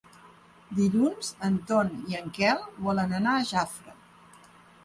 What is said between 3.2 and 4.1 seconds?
a Jafre.